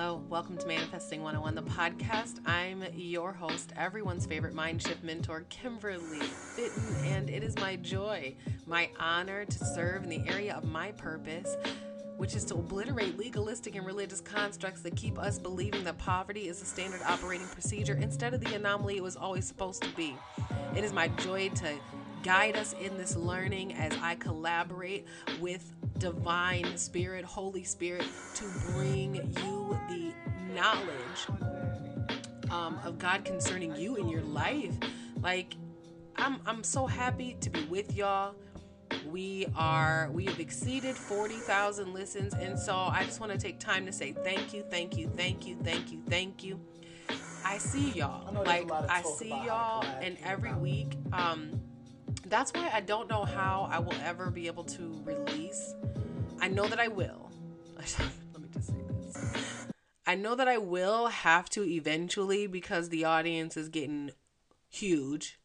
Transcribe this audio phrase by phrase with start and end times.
[0.00, 2.40] Hello, welcome to Manifesting 101, the podcast.
[2.46, 8.34] I'm your host, everyone's favorite mind shift mentor, Kimberly Fitton, and it is my joy,
[8.66, 11.54] my honor to serve in the area of my purpose,
[12.16, 16.60] which is to obliterate legalistic and religious constructs that keep us believing that poverty is
[16.60, 20.16] the standard operating procedure instead of the anomaly it was always supposed to be.
[20.74, 21.74] It is my joy to
[22.22, 25.06] guide us in this learning as I collaborate
[25.40, 30.12] with divine spirit, Holy Spirit, to bring you the
[30.54, 31.28] knowledge
[32.50, 34.74] um, of God concerning you in your life.
[35.22, 35.54] Like,
[36.16, 38.34] I'm, I'm so happy to be with y'all.
[39.06, 42.34] We are, we have exceeded 40,000 listens.
[42.34, 45.46] And so I just want to take time to say thank you, thank you, thank
[45.46, 46.58] you, thank you, thank you.
[47.44, 48.26] I see y'all.
[48.36, 51.60] I like, I see y'all, and every week, um,
[52.30, 55.74] that's why I don't know how I will ever be able to release.
[56.40, 57.30] I know that I will.
[57.76, 59.66] Let me just say this.
[60.06, 64.12] I know that I will have to eventually because the audience is getting
[64.68, 65.40] huge.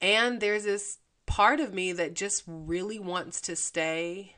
[0.00, 4.36] And there's this part of me that just really wants to stay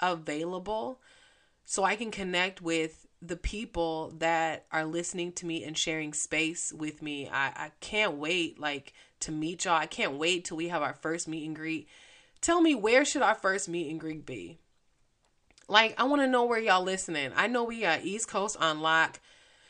[0.00, 1.00] available
[1.64, 6.72] so I can connect with the people that are listening to me and sharing space
[6.72, 7.28] with me.
[7.28, 9.74] I, I can't wait like to meet y'all.
[9.74, 11.88] I can't wait till we have our first meet and greet.
[12.40, 14.58] Tell me where should our first meet and greet be?
[15.68, 17.32] Like I want to know where y'all listening.
[17.34, 19.20] I know we got East Coast on lock.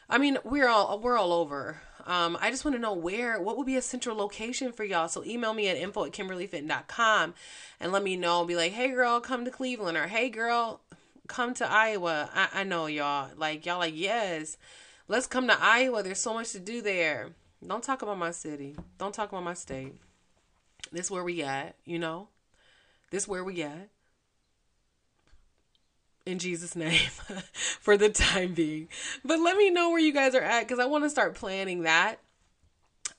[0.08, 1.80] I mean, we're all we're all over.
[2.06, 5.08] Um, I just want to know where, what would be a central location for y'all.
[5.08, 7.34] So email me at info at kimberlyfitton.com
[7.80, 8.44] and let me know.
[8.44, 10.80] Be like, hey girl, come to Cleveland or hey girl,
[11.26, 12.30] come to Iowa.
[12.34, 13.30] I, I know y'all.
[13.36, 14.56] Like y'all like, yes.
[15.08, 16.02] Let's come to Iowa.
[16.02, 17.30] There's so much to do there.
[17.66, 18.76] Don't talk about my city.
[18.98, 19.94] Don't talk about my state.
[20.92, 22.28] This where we at, you know?
[23.10, 23.88] This where we at.
[26.24, 27.08] In Jesus' name,
[27.52, 28.88] for the time being.
[29.24, 31.82] But let me know where you guys are at because I want to start planning
[31.82, 32.16] that.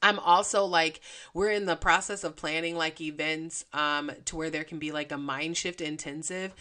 [0.01, 0.99] I'm also like
[1.33, 5.11] we're in the process of planning like events um to where there can be like
[5.11, 6.53] a mind shift intensive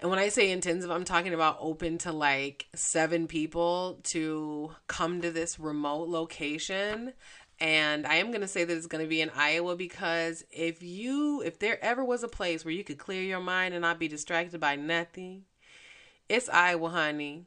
[0.00, 5.20] and when I say intensive, I'm talking about open to like seven people to come
[5.22, 7.14] to this remote location.
[7.60, 10.80] And I am going to say that it's going to be in Iowa because if
[10.82, 13.98] you, if there ever was a place where you could clear your mind and not
[13.98, 15.42] be distracted by nothing,
[16.28, 17.46] it's Iowa, honey.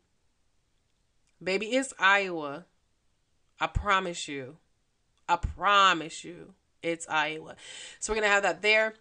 [1.42, 2.66] Baby, it's Iowa.
[3.62, 4.58] I promise you.
[5.30, 6.56] I promise you.
[6.84, 7.56] It's Iowa.
[8.00, 8.96] So we're going to have that there.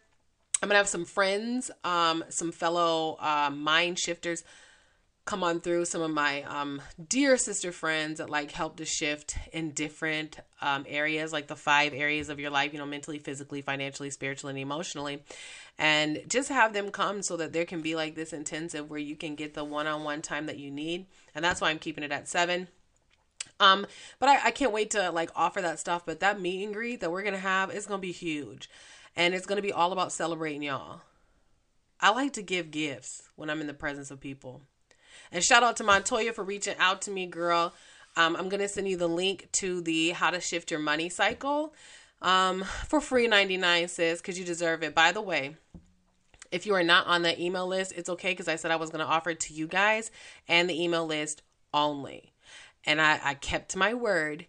[0.63, 4.45] I'm gonna have some friends, um, some fellow uh, mind shifters
[5.25, 5.87] come on through.
[5.87, 10.85] Some of my um, dear sister friends that like help to shift in different um,
[10.87, 14.59] areas, like the five areas of your life, you know, mentally, physically, financially, spiritually, and
[14.59, 15.23] emotionally.
[15.79, 19.17] And just have them come so that there can be like this intensive where you
[19.17, 21.07] can get the one on one time that you need.
[21.35, 22.69] And that's why I'm keeping it at seven.
[23.61, 23.87] Um,
[24.19, 26.05] but I, I can't wait to like offer that stuff.
[26.05, 28.69] But that meet and greet that we're gonna have is gonna be huge
[29.17, 31.01] and it's going to be all about celebrating y'all.
[32.01, 34.63] I like to give gifts when I'm in the presence of people.
[35.33, 37.75] And shout out to Montoya for reaching out to me, girl.
[38.17, 41.09] Um, I'm going to send you the link to the How to Shift Your Money
[41.09, 41.75] Cycle
[42.23, 44.95] um, for free 99, sis, because you deserve it.
[44.95, 45.57] By the way,
[46.51, 48.91] if you are not on the email list, it's okay because I said I was
[48.91, 50.11] going to offer it to you guys
[50.49, 51.43] and the email list
[51.73, 52.33] only.
[52.85, 54.47] And I, I kept my word.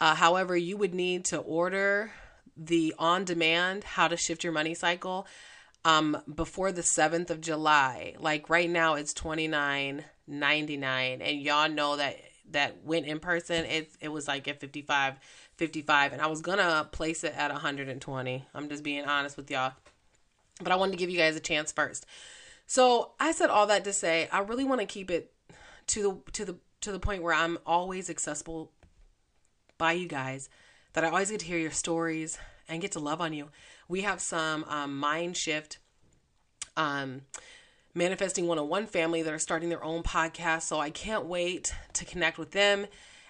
[0.00, 2.12] Uh, however, you would need to order
[2.56, 5.28] the on demand how to shift your money cycle
[5.84, 8.14] um before the 7th of July.
[8.18, 12.16] Like right now it's 29.99 and y'all know that
[12.50, 15.18] that went in person it it was like at 55
[15.56, 18.44] 55 and I was going to place it at 120.
[18.54, 19.72] I'm just being honest with y'all.
[20.62, 22.06] But I wanted to give you guys a chance first.
[22.66, 25.32] So, I said all that to say I really want to keep it
[25.88, 28.72] to the to the to the point where I'm always accessible
[29.78, 30.48] by you guys
[30.96, 32.38] that I always get to hear your stories
[32.70, 33.50] and get to love on you.
[33.86, 35.78] We have some um, mind shift
[36.74, 37.20] um,
[37.92, 40.62] manifesting 101 family that are starting their own podcast.
[40.62, 42.86] So I can't wait to connect with them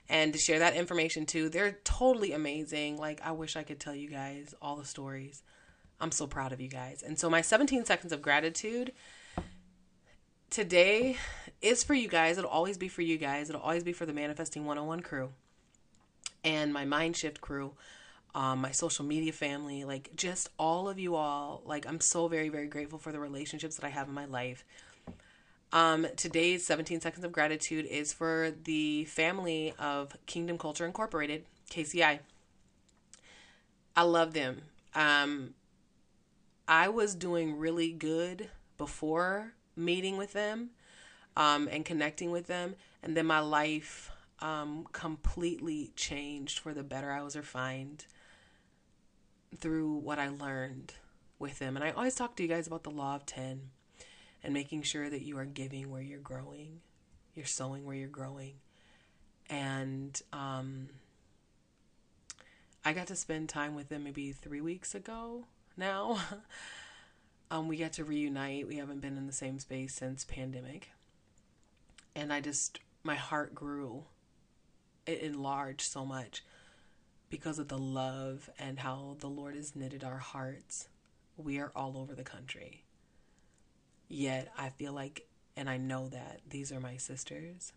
[0.08, 1.49] and to share that information too.
[1.49, 2.99] They're totally amazing.
[2.99, 5.43] Like, I wish I could tell you guys all the stories.
[6.00, 7.02] I'm so proud of you guys.
[7.02, 8.93] And so, my 17 seconds of gratitude
[10.50, 11.17] today
[11.61, 12.38] is for you guys.
[12.38, 13.49] It'll always be for you guys.
[13.49, 15.31] It'll always be for the Manifesting 101 crew
[16.46, 17.72] and my mind shift crew
[18.34, 22.48] um, my social media family like just all of you all like i'm so very
[22.48, 24.64] very grateful for the relationships that i have in my life
[25.72, 32.19] um, today's 17 seconds of gratitude is for the family of kingdom culture incorporated kci
[33.96, 34.62] i love them
[34.94, 35.54] um,
[36.69, 40.70] i was doing really good before meeting with them
[41.37, 42.75] um, and connecting with them.
[43.02, 44.10] And then my life
[44.41, 47.11] um, completely changed for the better.
[47.11, 48.06] I was refined
[49.56, 50.94] through what I learned
[51.38, 51.77] with them.
[51.77, 53.71] And I always talk to you guys about the law of 10
[54.43, 56.81] and making sure that you are giving where you're growing,
[57.35, 58.55] you're sowing where you're growing.
[59.49, 60.88] And um,
[62.85, 65.44] I got to spend time with them maybe three weeks ago
[65.77, 66.19] now.
[67.50, 68.69] um, we got to reunite.
[68.69, 70.91] We haven't been in the same space since pandemic.
[72.15, 74.05] And I just, my heart grew.
[75.06, 76.43] It enlarged so much
[77.31, 80.88] because of the love and how the Lord has knitted our hearts.
[81.37, 82.85] We are all over the country.
[84.08, 85.26] Yet I feel like,
[85.56, 87.73] and I know that these are my sisters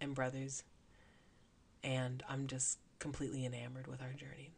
[0.00, 0.62] and brothers,
[1.82, 4.50] and I'm just completely enamored with our journey.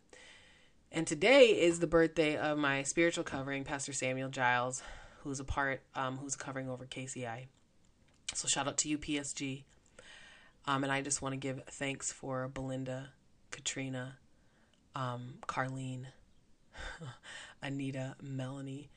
[0.91, 4.83] And today is the birthday of my spiritual covering, Pastor Samuel Giles,
[5.23, 7.47] who's a part, um, who's covering over KCI.
[8.35, 9.65] So shout out to you, PSG.
[10.69, 13.09] Um, and I just want to give thanks for Belinda
[13.51, 14.19] Katrina,
[14.95, 16.05] um, Carlene,
[17.63, 18.91] Anita, Melanie,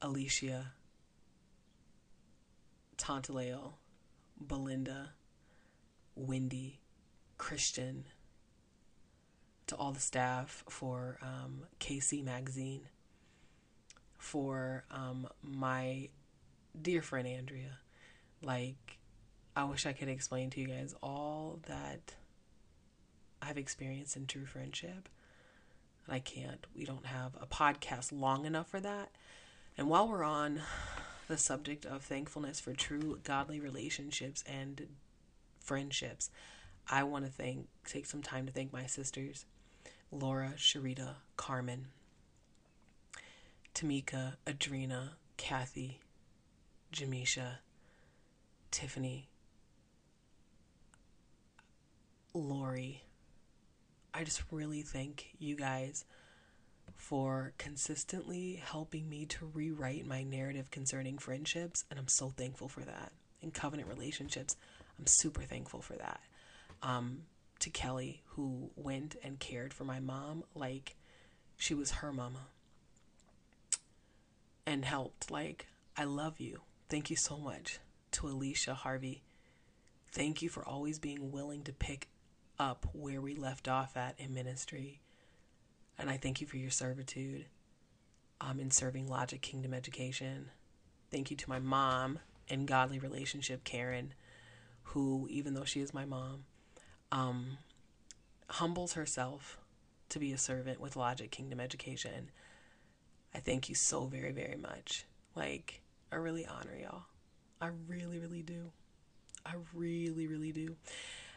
[0.00, 0.74] Alicia,
[2.96, 3.72] Tantaleo,
[4.40, 5.14] Belinda,
[6.14, 6.78] Wendy,
[7.36, 8.04] Christian,
[9.66, 12.82] to all the staff for um, KC Magazine,
[14.18, 16.10] for um, my
[16.80, 17.78] dear friend Andrea.
[18.40, 19.00] Like,
[19.54, 22.14] I wish I could explain to you guys all that
[23.42, 25.08] I've experienced in true friendship.
[26.06, 26.66] And I can't.
[26.74, 29.10] We don't have a podcast long enough for that.
[29.76, 30.62] And while we're on
[31.28, 34.86] the subject of thankfulness for true godly relationships and
[35.60, 36.30] friendships,
[36.90, 39.44] I want to thank take some time to thank my sisters,
[40.10, 41.88] Laura, Sharita, Carmen,
[43.74, 46.00] Tamika, Adrina, Kathy,
[46.92, 47.58] Jamisha,
[48.70, 49.28] Tiffany,
[52.34, 53.02] Lori,
[54.14, 56.04] I just really thank you guys
[56.96, 62.80] for consistently helping me to rewrite my narrative concerning friendships, and I'm so thankful for
[62.80, 63.12] that.
[63.42, 64.56] In covenant relationships,
[64.98, 66.20] I'm super thankful for that.
[66.82, 67.24] Um,
[67.58, 70.96] to Kelly, who went and cared for my mom like
[71.56, 72.46] she was her mama
[74.66, 75.30] and helped.
[75.30, 76.62] Like, I love you.
[76.88, 77.78] Thank you so much.
[78.12, 79.22] To Alicia Harvey,
[80.12, 82.08] thank you for always being willing to pick
[82.62, 85.00] up where we left off at in ministry.
[85.98, 87.46] And I thank you for your servitude
[88.40, 90.50] um, in serving Logic Kingdom Education.
[91.10, 94.14] Thank you to my mom and godly relationship, Karen,
[94.84, 96.44] who, even though she is my mom,
[97.10, 97.58] um,
[98.48, 99.58] humbles herself
[100.10, 102.30] to be a servant with Logic Kingdom Education.
[103.34, 105.04] I thank you so very, very much.
[105.34, 105.80] Like,
[106.12, 107.02] I really honor y'all.
[107.60, 108.70] I really, really do.
[109.44, 110.76] I really, really do.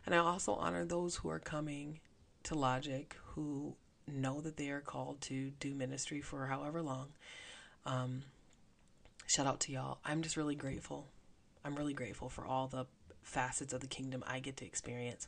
[0.05, 1.99] And I also honor those who are coming
[2.43, 3.75] to Logic who
[4.07, 7.09] know that they are called to do ministry for however long.
[7.85, 8.23] Um,
[9.25, 9.99] shout out to y'all.
[10.05, 11.07] I'm just really grateful.
[11.63, 12.85] I'm really grateful for all the
[13.23, 15.27] facets of the kingdom I get to experience.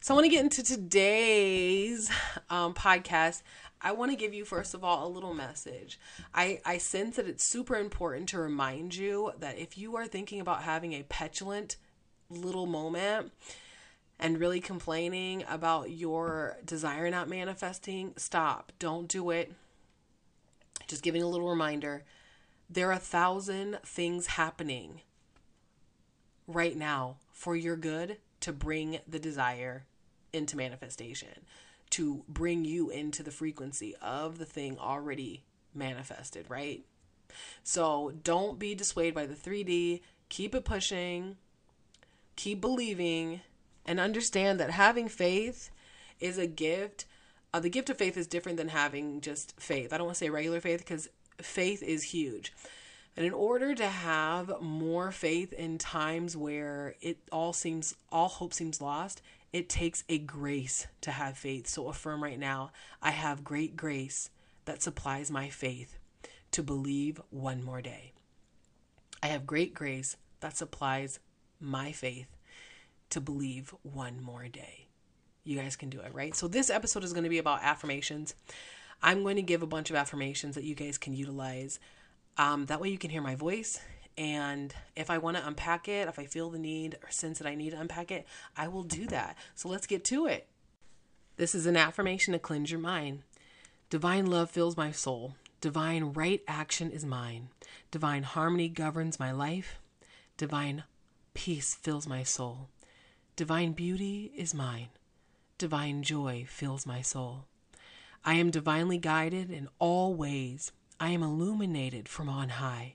[0.00, 2.10] So I want to get into today's
[2.48, 3.42] um, podcast.
[3.82, 5.98] I want to give you, first of all, a little message.
[6.32, 10.40] I, I sense that it's super important to remind you that if you are thinking
[10.40, 11.76] about having a petulant
[12.30, 13.32] little moment,
[14.18, 18.72] and really complaining about your desire not manifesting, stop.
[18.78, 19.52] Don't do it.
[20.86, 22.04] Just giving a little reminder
[22.70, 25.00] there are a thousand things happening
[26.46, 29.84] right now for your good to bring the desire
[30.32, 31.46] into manifestation,
[31.90, 35.44] to bring you into the frequency of the thing already
[35.74, 36.84] manifested, right?
[37.62, 40.00] So don't be dissuaded by the 3D.
[40.28, 41.36] Keep it pushing,
[42.36, 43.40] keep believing
[43.86, 45.70] and understand that having faith
[46.20, 47.06] is a gift.
[47.52, 49.92] Uh, the gift of faith is different than having just faith.
[49.92, 51.08] I don't want to say regular faith because
[51.40, 52.52] faith is huge.
[53.16, 58.52] And in order to have more faith in times where it all seems, all hope
[58.52, 59.22] seems lost,
[59.52, 61.68] it takes a grace to have faith.
[61.68, 64.30] So affirm right now I have great grace
[64.64, 65.96] that supplies my faith
[66.50, 68.12] to believe one more day.
[69.22, 71.20] I have great grace that supplies
[71.60, 72.33] my faith
[73.10, 74.88] to believe one more day.
[75.44, 76.34] You guys can do it, right?
[76.34, 78.34] So, this episode is going to be about affirmations.
[79.02, 81.78] I'm going to give a bunch of affirmations that you guys can utilize.
[82.38, 83.78] Um, that way, you can hear my voice.
[84.16, 87.48] And if I want to unpack it, if I feel the need or sense that
[87.48, 89.36] I need to unpack it, I will do that.
[89.54, 90.48] So, let's get to it.
[91.36, 93.22] This is an affirmation to cleanse your mind.
[93.90, 95.34] Divine love fills my soul.
[95.60, 97.48] Divine right action is mine.
[97.90, 99.78] Divine harmony governs my life.
[100.36, 100.84] Divine
[101.34, 102.68] peace fills my soul.
[103.36, 104.90] Divine beauty is mine.
[105.58, 107.46] Divine joy fills my soul.
[108.24, 110.70] I am divinely guided in all ways.
[111.00, 112.94] I am illuminated from on high.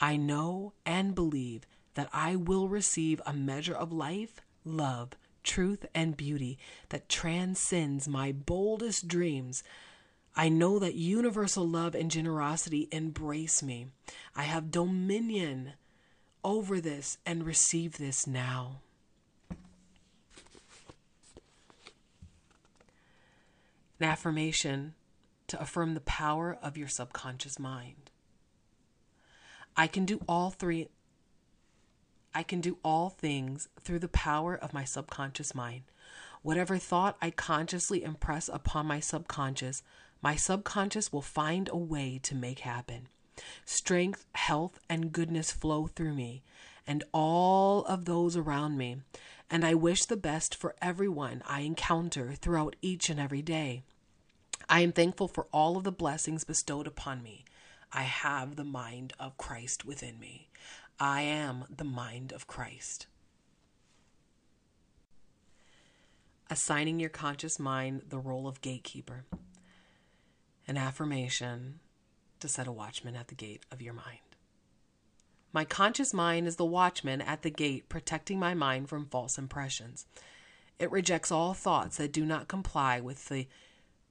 [0.00, 5.10] I know and believe that I will receive a measure of life, love,
[5.42, 9.62] truth, and beauty that transcends my boldest dreams.
[10.34, 13.88] I know that universal love and generosity embrace me.
[14.34, 15.74] I have dominion
[16.42, 18.80] over this and receive this now.
[23.98, 24.94] An affirmation
[25.48, 28.10] to affirm the power of your subconscious mind.
[29.76, 30.88] I can do all three.
[32.34, 35.84] I can do all things through the power of my subconscious mind.
[36.42, 39.82] Whatever thought I consciously impress upon my subconscious,
[40.22, 43.08] my subconscious will find a way to make happen.
[43.64, 46.42] Strength, health, and goodness flow through me
[46.86, 48.98] and all of those around me,
[49.50, 53.82] and I wish the best for everyone I encounter throughout each and every day.
[54.68, 57.44] I am thankful for all of the blessings bestowed upon me.
[57.92, 60.48] I have the mind of Christ within me.
[60.98, 63.06] I am the mind of Christ.
[66.50, 69.24] Assigning your conscious mind the role of gatekeeper.
[70.66, 71.80] An affirmation
[72.40, 74.25] to set a watchman at the gate of your mind.
[75.52, 80.06] My conscious mind is the watchman at the gate, protecting my mind from false impressions.
[80.78, 83.48] It rejects all thoughts that do not comply with the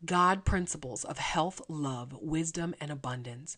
[0.04, 3.58] God principles of health, love, wisdom, and abundance.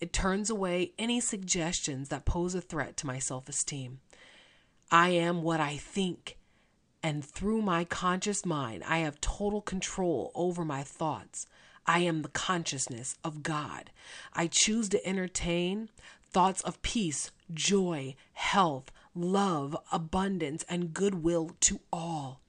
[0.00, 4.00] It turns away any suggestions that pose a threat to my self esteem.
[4.90, 6.36] I am what I think,
[7.02, 11.46] and through my conscious mind, I have total control over my thoughts.
[11.86, 13.90] I am the consciousness of God.
[14.32, 15.90] I choose to entertain
[16.34, 22.40] thoughts of peace, joy, health, love, abundance, and goodwill to all.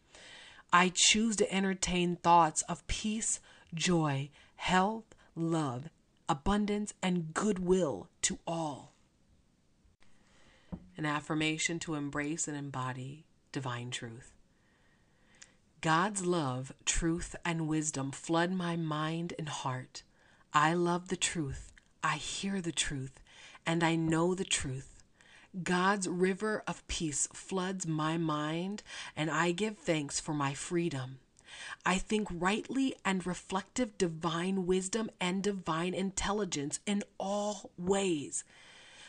[0.73, 3.39] I choose to entertain thoughts of peace,
[3.75, 5.89] joy, health, love,
[6.27, 8.93] abundance, and goodwill to all.
[10.97, 14.31] An affirmation to embrace and embody divine truth.
[15.81, 20.01] God's love, truth, and wisdom flood my mind and heart.
[20.53, 21.71] I love the truth.
[22.03, 23.19] I hear the truth,
[23.65, 25.03] and I know the truth.
[25.63, 28.83] God's river of peace floods my mind,
[29.15, 31.19] and I give thanks for my freedom.
[31.85, 38.43] I think rightly and reflective divine wisdom and divine intelligence in all ways.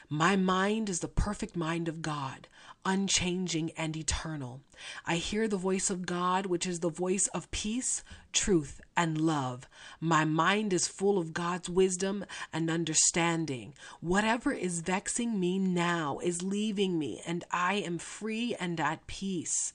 [0.09, 2.47] My mind is the perfect mind of God,
[2.85, 4.61] unchanging and eternal.
[5.05, 9.69] I hear the voice of God, which is the voice of peace, truth, and love.
[10.01, 13.75] My mind is full of God's wisdom and understanding.
[14.01, 19.73] Whatever is vexing me now is leaving me, and I am free and at peace.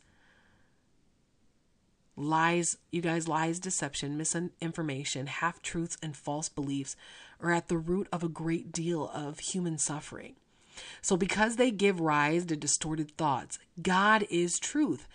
[2.22, 6.96] Lies, you guys, lies, deception, misinformation, half truths, and false beliefs
[7.40, 10.36] are at the root of a great deal of human suffering.
[11.02, 15.08] So, because they give rise to distorted thoughts, God is truth.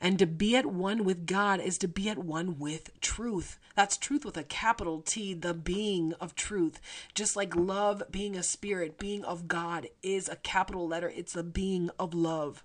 [0.00, 3.58] And to be at one with God is to be at one with truth.
[3.74, 6.80] That's truth with a capital T, the being of truth.
[7.14, 11.42] Just like love being a spirit, being of God is a capital letter, it's the
[11.42, 12.62] being of love.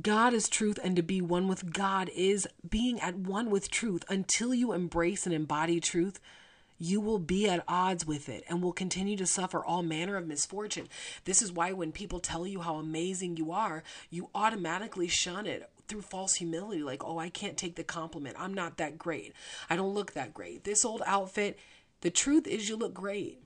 [0.00, 4.02] God is truth, and to be one with God is being at one with truth.
[4.08, 6.18] Until you embrace and embody truth,
[6.78, 10.26] you will be at odds with it and will continue to suffer all manner of
[10.26, 10.88] misfortune.
[11.24, 15.70] This is why when people tell you how amazing you are, you automatically shun it
[15.86, 18.36] through false humility like, "Oh, I can't take the compliment.
[18.38, 19.32] I'm not that great.
[19.70, 20.64] I don't look that great.
[20.64, 21.58] This old outfit,
[22.00, 23.43] the truth is you look great."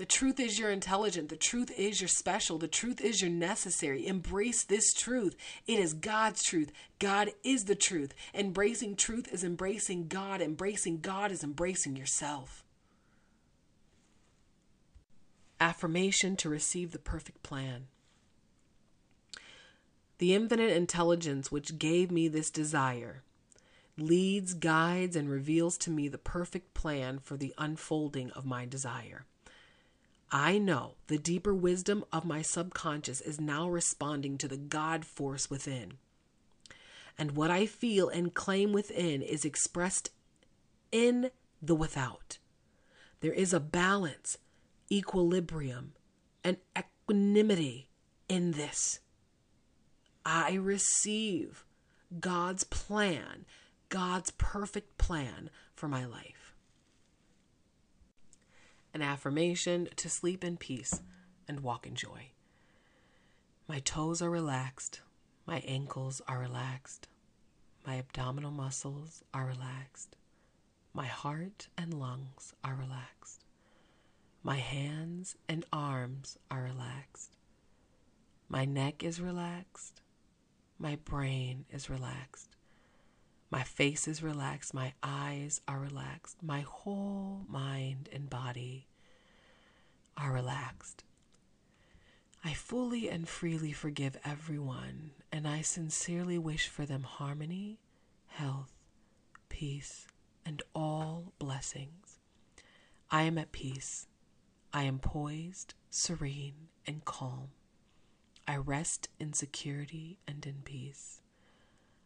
[0.00, 1.28] The truth is you're intelligent.
[1.28, 2.56] The truth is you're special.
[2.56, 4.06] The truth is you're necessary.
[4.06, 5.36] Embrace this truth.
[5.66, 6.72] It is God's truth.
[6.98, 8.14] God is the truth.
[8.32, 10.40] Embracing truth is embracing God.
[10.40, 12.64] Embracing God is embracing yourself
[15.60, 17.88] affirmation to receive the perfect plan.
[20.16, 23.22] The infinite intelligence which gave me this desire
[23.98, 29.26] leads, guides, and reveals to me the perfect plan for the unfolding of my desire.
[30.32, 35.50] I know the deeper wisdom of my subconscious is now responding to the God force
[35.50, 35.94] within.
[37.18, 40.10] And what I feel and claim within is expressed
[40.92, 42.38] in the without.
[43.20, 44.38] There is a balance
[44.90, 45.92] equilibrium
[46.42, 47.88] and equanimity
[48.28, 49.00] in this.
[50.24, 51.64] I receive
[52.18, 53.44] God's plan,
[53.88, 56.39] God's perfect plan for my life.
[58.92, 61.00] An affirmation to sleep in peace
[61.46, 62.32] and walk in joy.
[63.68, 65.00] My toes are relaxed.
[65.46, 67.08] My ankles are relaxed.
[67.86, 70.16] My abdominal muscles are relaxed.
[70.92, 73.44] My heart and lungs are relaxed.
[74.42, 77.36] My hands and arms are relaxed.
[78.48, 80.00] My neck is relaxed.
[80.78, 82.56] My brain is relaxed.
[83.50, 84.72] My face is relaxed.
[84.72, 86.42] My eyes are relaxed.
[86.42, 88.86] My whole mind and body
[90.16, 91.02] are relaxed.
[92.44, 97.80] I fully and freely forgive everyone, and I sincerely wish for them harmony,
[98.28, 98.72] health,
[99.48, 100.06] peace,
[100.46, 102.18] and all blessings.
[103.10, 104.06] I am at peace.
[104.72, 107.48] I am poised, serene, and calm.
[108.46, 111.19] I rest in security and in peace.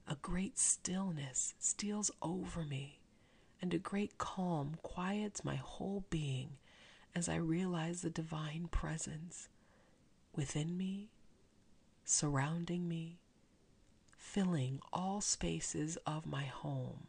[0.07, 3.01] A great stillness steals over me,
[3.61, 6.59] and a great calm quiets my whole being
[7.15, 9.49] as I realize the divine presence
[10.35, 11.11] within me,
[12.05, 13.21] surrounding me,
[14.17, 17.07] filling all spaces of my home,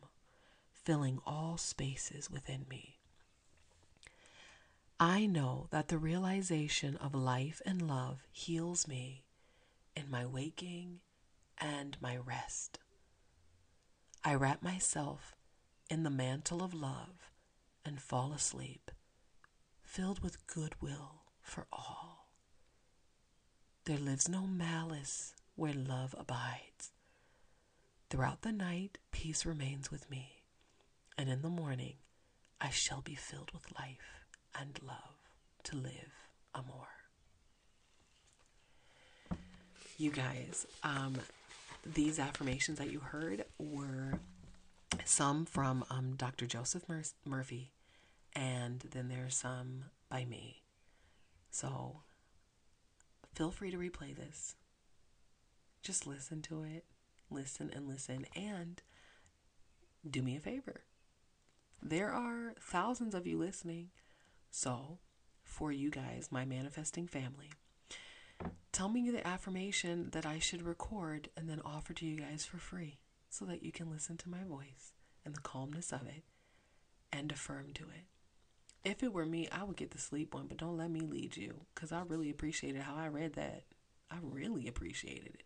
[0.72, 3.00] filling all spaces within me.
[5.00, 9.25] I know that the realization of life and love heals me
[9.96, 11.02] in my waking
[11.58, 12.80] and my rest.
[14.27, 15.36] I wrap myself
[15.88, 17.29] in the mantle of love
[17.86, 18.89] and fall asleep,
[19.84, 22.25] filled with goodwill for all.
[23.86, 26.91] There lives no malice where love abides.
[28.10, 30.41] Throughout the night, peace remains with me,
[31.20, 31.98] and in the morning,
[32.60, 34.25] I shall be filled with life
[34.60, 35.29] and love
[35.65, 36.88] to live amore.
[40.00, 41.20] You guys, um,
[41.86, 44.20] these affirmations that you heard were
[45.04, 46.46] some from um, Dr.
[46.46, 47.72] Joseph Mur- Murphy,
[48.34, 50.63] and then there's some by me.
[51.51, 52.01] So
[53.34, 54.56] feel free to replay this.
[55.84, 56.86] Just listen to it,
[57.30, 58.82] listen and listen, and
[60.10, 60.82] do me a favor.
[61.82, 63.89] There are thousands of you listening.
[64.50, 65.00] So,
[65.43, 67.52] for you guys, my manifesting family,
[68.76, 72.58] tell me the affirmation that I should record and then offer to you guys for
[72.58, 74.92] free so that you can listen to my voice
[75.24, 76.24] and the calmness of it
[77.10, 78.04] and affirm to it.
[78.84, 81.38] If it were me, I would get the sleep one, but don't let me lead
[81.38, 83.64] you because I really appreciated how I read that.
[84.12, 85.44] I really appreciated it.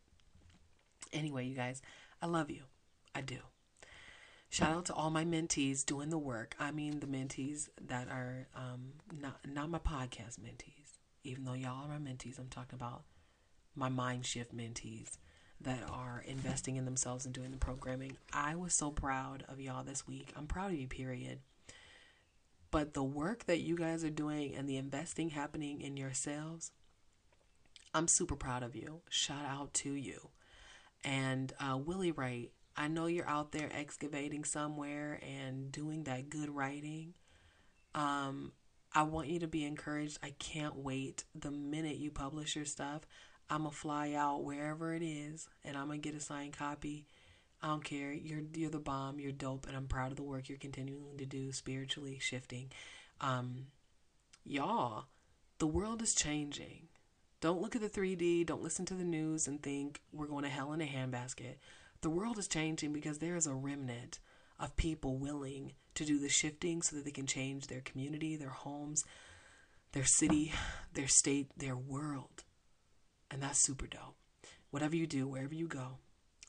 [1.14, 1.84] Anyway, you guys,
[2.24, 2.64] I love you.
[3.14, 3.38] I do.
[4.50, 6.56] Shout out to all my mentees doing the work.
[6.60, 10.98] I mean, the mentees that are um, not not my podcast mentees.
[11.24, 13.04] Even though y'all are my mentees, I'm talking about
[13.80, 15.18] my mind shift mentees
[15.62, 18.18] that are investing in themselves and doing the programming.
[18.32, 20.32] I was so proud of y'all this week.
[20.36, 21.40] I'm proud of you, period.
[22.72, 26.72] But the work that you guys are doing and the investing happening in yourselves,
[27.94, 29.02] I'm super proud of you.
[29.10, 30.30] Shout out to you.
[31.04, 36.50] And uh, Willie Wright, I know you're out there excavating somewhere and doing that good
[36.50, 37.14] writing.
[37.96, 38.52] Um,
[38.94, 40.20] I want you to be encouraged.
[40.24, 41.24] I can't wait.
[41.36, 43.02] The minute you publish your stuff,
[43.50, 47.08] I'm gonna fly out wherever it is, and I'm gonna get a signed copy
[47.62, 48.14] I don't care.
[48.14, 49.20] You're you're the bomb.
[49.20, 52.72] You're dope, and I'm proud of the work you're continuing to do spiritually shifting.
[53.20, 53.68] Um,
[54.46, 55.06] y'all,
[55.58, 56.88] the world is changing.
[57.42, 58.46] Don't look at the 3D.
[58.46, 61.56] Don't listen to the news and think we're going to hell in a handbasket.
[62.02, 64.20] The world is changing because there is a remnant
[64.60, 68.50] of people willing to do the shifting so that they can change their community, their
[68.50, 69.06] homes,
[69.94, 70.52] their city,
[70.94, 72.44] their state, their world.
[73.32, 74.16] And that's super dope.
[74.72, 76.00] Whatever you do, wherever you go,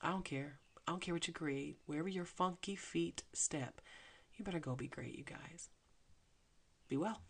[0.00, 0.58] I don't care.
[0.86, 3.80] I don't care what you create, wherever your funky feet step,
[4.34, 5.68] you better go be great, you guys.
[6.88, 7.20] Be well.